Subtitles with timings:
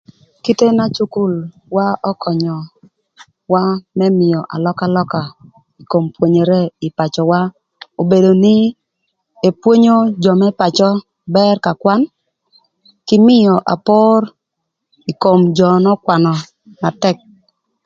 [0.43, 3.63] Kite na cukulwa ökönyöwa
[3.97, 5.21] më mïö alökalöka
[5.89, 7.39] kom pwonyere ï kom pacöwa,
[8.01, 8.57] obedo nï
[9.47, 10.89] epwonyo jö më pacö
[11.35, 12.01] bër ka kwan,
[13.07, 14.19] kï mïö apor
[15.11, 16.33] ï kom jö n'ökwanö
[16.81, 17.17] na tëk.